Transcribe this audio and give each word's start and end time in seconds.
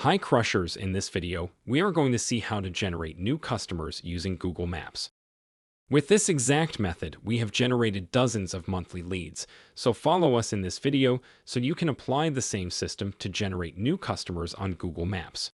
Hi 0.00 0.16
Crushers, 0.16 0.76
in 0.76 0.92
this 0.92 1.10
video, 1.10 1.50
we 1.66 1.82
are 1.82 1.90
going 1.90 2.10
to 2.12 2.18
see 2.18 2.38
how 2.38 2.60
to 2.60 2.70
generate 2.70 3.18
new 3.18 3.36
customers 3.36 4.00
using 4.02 4.38
Google 4.38 4.66
Maps. 4.66 5.10
With 5.90 6.08
this 6.08 6.26
exact 6.30 6.80
method, 6.80 7.18
we 7.22 7.36
have 7.36 7.52
generated 7.52 8.10
dozens 8.10 8.54
of 8.54 8.66
monthly 8.66 9.02
leads, 9.02 9.46
so 9.74 9.92
follow 9.92 10.36
us 10.36 10.54
in 10.54 10.62
this 10.62 10.78
video 10.78 11.20
so 11.44 11.60
you 11.60 11.74
can 11.74 11.90
apply 11.90 12.30
the 12.30 12.40
same 12.40 12.70
system 12.70 13.12
to 13.18 13.28
generate 13.28 13.76
new 13.76 13.98
customers 13.98 14.54
on 14.54 14.72
Google 14.72 15.04
Maps. 15.04 15.50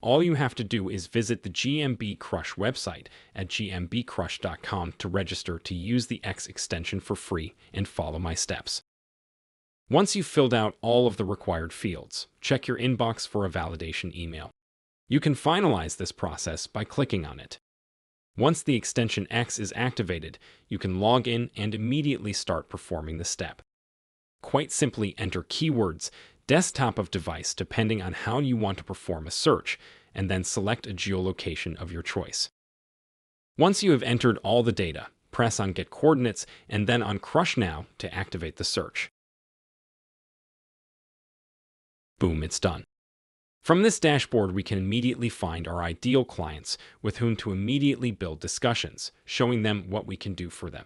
All 0.00 0.22
you 0.22 0.34
have 0.34 0.54
to 0.54 0.62
do 0.62 0.88
is 0.88 1.08
visit 1.08 1.42
the 1.42 1.50
GMB 1.50 2.20
Crush 2.20 2.54
website 2.54 3.08
at 3.34 3.48
gmbcrush.com 3.48 4.94
to 4.98 5.08
register 5.08 5.58
to 5.58 5.74
use 5.74 6.06
the 6.06 6.20
X 6.22 6.46
extension 6.46 7.00
for 7.00 7.16
free 7.16 7.56
and 7.74 7.88
follow 7.88 8.20
my 8.20 8.34
steps. 8.34 8.82
Once 9.90 10.14
you've 10.14 10.26
filled 10.26 10.54
out 10.54 10.76
all 10.82 11.08
of 11.08 11.16
the 11.16 11.24
required 11.24 11.72
fields, 11.72 12.28
check 12.40 12.68
your 12.68 12.78
inbox 12.78 13.26
for 13.26 13.44
a 13.44 13.50
validation 13.50 14.14
email. 14.14 14.52
You 15.08 15.18
can 15.18 15.34
finalize 15.34 15.96
this 15.96 16.12
process 16.12 16.68
by 16.68 16.84
clicking 16.84 17.26
on 17.26 17.40
it. 17.40 17.58
Once 18.36 18.62
the 18.62 18.76
extension 18.76 19.26
X 19.30 19.58
is 19.58 19.72
activated, 19.74 20.38
you 20.68 20.78
can 20.78 21.00
log 21.00 21.26
in 21.26 21.50
and 21.56 21.74
immediately 21.74 22.32
start 22.32 22.68
performing 22.68 23.18
the 23.18 23.24
step. 23.24 23.62
Quite 24.42 24.70
simply 24.70 25.16
enter 25.18 25.42
keywords 25.42 26.10
desktop 26.46 26.98
of 26.98 27.10
device 27.10 27.52
depending 27.52 28.00
on 28.00 28.12
how 28.12 28.38
you 28.38 28.56
want 28.56 28.78
to 28.78 28.84
perform 28.84 29.26
a 29.26 29.30
search, 29.30 29.78
and 30.14 30.30
then 30.30 30.44
select 30.44 30.86
a 30.86 30.94
geolocation 30.94 31.80
of 31.80 31.92
your 31.92 32.02
choice. 32.02 32.48
Once 33.58 33.82
you 33.82 33.90
have 33.90 34.02
entered 34.04 34.38
all 34.44 34.62
the 34.62 34.72
data, 34.72 35.08
press 35.32 35.58
on 35.58 35.72
Get 35.72 35.90
Coordinates 35.90 36.46
and 36.68 36.86
then 36.86 37.02
on 37.02 37.18
Crush 37.18 37.56
Now 37.56 37.86
to 37.98 38.12
activate 38.14 38.56
the 38.56 38.64
search. 38.64 39.10
Boom, 42.20 42.42
it's 42.42 42.60
done. 42.60 42.84
From 43.62 43.82
this 43.82 43.98
dashboard, 43.98 44.52
we 44.52 44.62
can 44.62 44.76
immediately 44.76 45.30
find 45.30 45.66
our 45.66 45.82
ideal 45.82 46.24
clients 46.24 46.76
with 47.00 47.16
whom 47.16 47.34
to 47.36 47.50
immediately 47.50 48.10
build 48.10 48.40
discussions, 48.40 49.10
showing 49.24 49.62
them 49.62 49.88
what 49.88 50.06
we 50.06 50.18
can 50.18 50.34
do 50.34 50.50
for 50.50 50.68
them. 50.68 50.84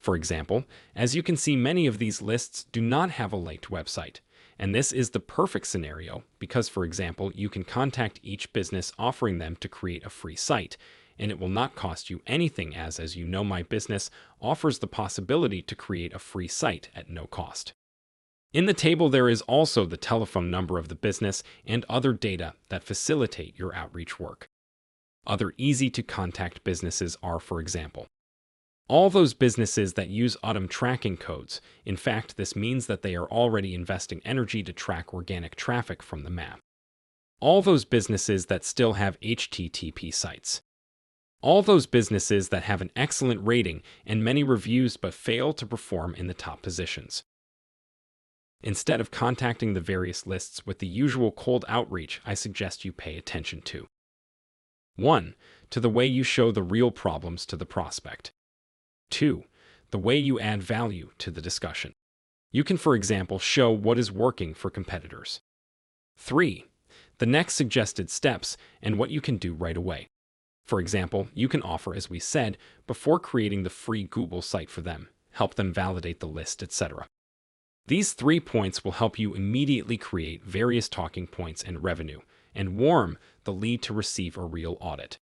For 0.00 0.16
example, 0.16 0.64
as 0.94 1.14
you 1.14 1.22
can 1.22 1.36
see, 1.36 1.56
many 1.56 1.86
of 1.86 1.98
these 1.98 2.22
lists 2.22 2.64
do 2.64 2.80
not 2.80 3.10
have 3.10 3.34
a 3.34 3.36
linked 3.36 3.68
website, 3.68 4.20
and 4.58 4.74
this 4.74 4.92
is 4.92 5.10
the 5.10 5.20
perfect 5.20 5.66
scenario 5.66 6.24
because, 6.38 6.70
for 6.70 6.84
example, 6.84 7.32
you 7.34 7.50
can 7.50 7.64
contact 7.64 8.20
each 8.22 8.52
business 8.54 8.92
offering 8.98 9.36
them 9.36 9.56
to 9.56 9.68
create 9.68 10.06
a 10.06 10.10
free 10.10 10.36
site, 10.36 10.78
and 11.18 11.30
it 11.30 11.38
will 11.38 11.50
not 11.50 11.74
cost 11.74 12.08
you 12.08 12.22
anything 12.26 12.74
as, 12.74 12.98
as 12.98 13.14
you 13.14 13.26
know, 13.26 13.44
my 13.44 13.62
business 13.62 14.10
offers 14.40 14.78
the 14.78 14.86
possibility 14.86 15.60
to 15.60 15.76
create 15.76 16.14
a 16.14 16.18
free 16.18 16.48
site 16.48 16.88
at 16.94 17.10
no 17.10 17.26
cost. 17.26 17.74
In 18.52 18.66
the 18.66 18.74
table, 18.74 19.08
there 19.08 19.28
is 19.28 19.42
also 19.42 19.84
the 19.84 19.96
telephone 19.96 20.50
number 20.50 20.78
of 20.78 20.88
the 20.88 20.94
business 20.94 21.42
and 21.66 21.84
other 21.88 22.12
data 22.12 22.54
that 22.68 22.84
facilitate 22.84 23.58
your 23.58 23.74
outreach 23.74 24.18
work. 24.18 24.48
Other 25.26 25.52
easy 25.58 25.90
to 25.90 26.02
contact 26.02 26.64
businesses 26.64 27.18
are, 27.22 27.40
for 27.40 27.60
example, 27.60 28.06
all 28.88 29.10
those 29.10 29.34
businesses 29.34 29.94
that 29.94 30.10
use 30.10 30.36
UTM 30.44 30.70
tracking 30.70 31.16
codes, 31.16 31.60
in 31.84 31.96
fact, 31.96 32.36
this 32.36 32.54
means 32.54 32.86
that 32.86 33.02
they 33.02 33.16
are 33.16 33.26
already 33.26 33.74
investing 33.74 34.20
energy 34.24 34.62
to 34.62 34.72
track 34.72 35.12
organic 35.12 35.56
traffic 35.56 36.02
from 36.02 36.22
the 36.22 36.30
map. 36.30 36.60
All 37.40 37.62
those 37.62 37.84
businesses 37.84 38.46
that 38.46 38.64
still 38.64 38.92
have 38.92 39.20
HTTP 39.20 40.14
sites. 40.14 40.62
All 41.42 41.62
those 41.62 41.86
businesses 41.86 42.48
that 42.50 42.62
have 42.62 42.80
an 42.80 42.92
excellent 42.94 43.44
rating 43.44 43.82
and 44.06 44.22
many 44.22 44.44
reviews 44.44 44.96
but 44.96 45.14
fail 45.14 45.52
to 45.54 45.66
perform 45.66 46.14
in 46.14 46.28
the 46.28 46.34
top 46.34 46.62
positions. 46.62 47.24
Instead 48.66 49.00
of 49.00 49.12
contacting 49.12 49.74
the 49.74 49.80
various 49.80 50.26
lists 50.26 50.66
with 50.66 50.80
the 50.80 50.88
usual 50.88 51.30
cold 51.30 51.64
outreach, 51.68 52.20
I 52.26 52.34
suggest 52.34 52.84
you 52.84 52.90
pay 52.90 53.16
attention 53.16 53.60
to 53.60 53.86
1. 54.96 55.36
To 55.70 55.78
the 55.78 55.88
way 55.88 56.04
you 56.04 56.24
show 56.24 56.50
the 56.50 56.64
real 56.64 56.90
problems 56.90 57.46
to 57.46 57.56
the 57.56 57.64
prospect. 57.64 58.32
2. 59.10 59.44
The 59.92 59.98
way 59.98 60.16
you 60.16 60.40
add 60.40 60.64
value 60.64 61.10
to 61.18 61.30
the 61.30 61.40
discussion. 61.40 61.92
You 62.50 62.64
can, 62.64 62.76
for 62.76 62.96
example, 62.96 63.38
show 63.38 63.70
what 63.70 64.00
is 64.00 64.10
working 64.10 64.52
for 64.52 64.68
competitors. 64.68 65.38
3. 66.16 66.66
The 67.18 67.26
next 67.26 67.54
suggested 67.54 68.10
steps 68.10 68.56
and 68.82 68.98
what 68.98 69.10
you 69.10 69.20
can 69.20 69.36
do 69.36 69.54
right 69.54 69.76
away. 69.76 70.08
For 70.64 70.80
example, 70.80 71.28
you 71.34 71.46
can 71.46 71.62
offer, 71.62 71.94
as 71.94 72.10
we 72.10 72.18
said, 72.18 72.58
before 72.88 73.20
creating 73.20 73.62
the 73.62 73.70
free 73.70 74.02
Google 74.02 74.42
site 74.42 74.70
for 74.70 74.80
them, 74.80 75.08
help 75.30 75.54
them 75.54 75.72
validate 75.72 76.18
the 76.18 76.26
list, 76.26 76.64
etc. 76.64 77.06
These 77.88 78.14
three 78.14 78.40
points 78.40 78.84
will 78.84 78.92
help 78.92 79.18
you 79.18 79.34
immediately 79.34 79.96
create 79.96 80.44
various 80.44 80.88
talking 80.88 81.26
points 81.26 81.62
and 81.62 81.84
revenue, 81.84 82.20
and 82.54 82.76
warm 82.76 83.18
the 83.44 83.52
lead 83.52 83.82
to 83.82 83.94
receive 83.94 84.36
a 84.36 84.44
real 84.44 84.76
audit. 84.80 85.18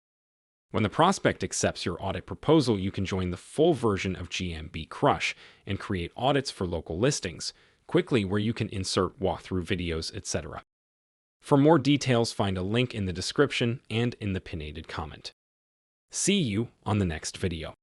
When 0.70 0.82
the 0.82 0.88
prospect 0.88 1.42
accepts 1.42 1.84
your 1.84 2.02
audit 2.02 2.24
proposal, 2.24 2.78
you 2.78 2.90
can 2.90 3.04
join 3.04 3.30
the 3.30 3.36
full 3.36 3.74
version 3.74 4.16
of 4.16 4.30
GMB 4.30 4.88
Crush 4.88 5.36
and 5.66 5.78
create 5.78 6.12
audits 6.16 6.50
for 6.50 6.66
local 6.66 6.98
listings 6.98 7.52
quickly 7.86 8.24
where 8.24 8.38
you 8.38 8.54
can 8.54 8.68
insert 8.70 9.20
walkthrough 9.20 9.66
videos, 9.66 10.14
etc. 10.14 10.62
For 11.40 11.58
more 11.58 11.78
details, 11.78 12.32
find 12.32 12.56
a 12.56 12.62
link 12.62 12.94
in 12.94 13.04
the 13.06 13.12
description 13.12 13.80
and 13.90 14.14
in 14.20 14.32
the 14.32 14.40
pinned 14.40 14.88
comment. 14.88 15.32
See 16.10 16.40
you 16.40 16.68
on 16.86 16.98
the 16.98 17.04
next 17.04 17.36
video. 17.36 17.74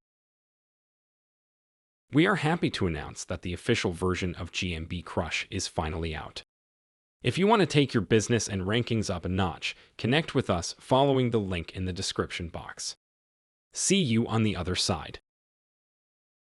We 2.12 2.26
are 2.26 2.38
happy 2.38 2.72
to 2.72 2.88
announce 2.88 3.24
that 3.26 3.44
the 3.44 3.54
official 3.54 3.92
version 3.92 4.34
of 4.34 4.52
GMB 4.52 5.06
Crush 5.06 5.48
is 5.52 5.68
finally 5.68 6.16
out. 6.16 6.42
If 7.22 7.38
you 7.38 7.46
want 7.46 7.60
to 7.60 7.68
take 7.68 7.94
your 7.94 8.02
business 8.02 8.48
and 8.48 8.64
rankings 8.64 9.14
up 9.14 9.26
a 9.26 9.30
notch, 9.30 9.76
connect 9.96 10.34
with 10.34 10.50
us 10.50 10.74
following 10.80 11.30
the 11.30 11.40
link 11.40 11.76
in 11.76 11.86
the 11.86 11.94
description 11.94 12.48
box. 12.48 12.96
See 13.74 14.02
you 14.02 14.26
on 14.26 14.42
the 14.42 14.56
other 14.56 14.76
side. 14.76 15.20